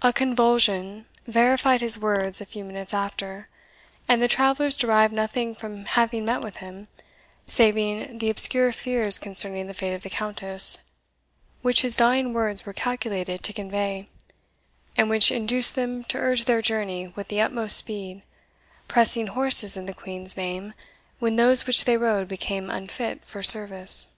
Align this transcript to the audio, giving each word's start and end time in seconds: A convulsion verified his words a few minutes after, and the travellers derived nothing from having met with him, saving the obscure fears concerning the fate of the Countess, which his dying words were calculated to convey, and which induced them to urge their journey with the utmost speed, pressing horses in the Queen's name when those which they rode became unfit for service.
A 0.00 0.10
convulsion 0.10 1.04
verified 1.26 1.82
his 1.82 1.98
words 1.98 2.40
a 2.40 2.46
few 2.46 2.64
minutes 2.64 2.94
after, 2.94 3.50
and 4.08 4.22
the 4.22 4.26
travellers 4.26 4.74
derived 4.74 5.12
nothing 5.12 5.54
from 5.54 5.84
having 5.84 6.24
met 6.24 6.40
with 6.40 6.56
him, 6.64 6.88
saving 7.46 8.16
the 8.16 8.30
obscure 8.30 8.72
fears 8.72 9.18
concerning 9.18 9.66
the 9.66 9.74
fate 9.74 9.92
of 9.92 10.00
the 10.00 10.08
Countess, 10.08 10.78
which 11.60 11.82
his 11.82 11.94
dying 11.94 12.32
words 12.32 12.64
were 12.64 12.72
calculated 12.72 13.42
to 13.42 13.52
convey, 13.52 14.08
and 14.96 15.10
which 15.10 15.30
induced 15.30 15.74
them 15.76 16.04
to 16.04 16.16
urge 16.16 16.46
their 16.46 16.62
journey 16.62 17.08
with 17.08 17.28
the 17.28 17.42
utmost 17.42 17.76
speed, 17.76 18.22
pressing 18.88 19.26
horses 19.26 19.76
in 19.76 19.84
the 19.84 19.92
Queen's 19.92 20.38
name 20.38 20.72
when 21.18 21.36
those 21.36 21.66
which 21.66 21.84
they 21.84 21.98
rode 21.98 22.28
became 22.28 22.70
unfit 22.70 23.26
for 23.26 23.42
service. 23.42 24.08